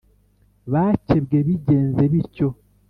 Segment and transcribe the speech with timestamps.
[0.71, 2.47] bakebwe Bigenze bityo